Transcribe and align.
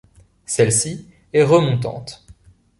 Celle-ci 0.47 1.05
est 1.31 1.43
remontante. 1.43 2.25